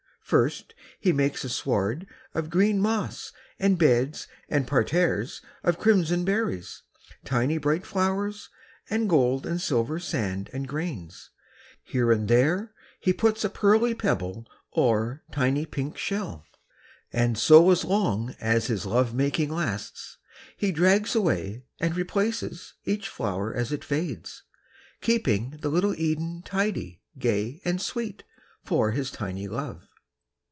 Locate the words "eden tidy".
25.99-27.01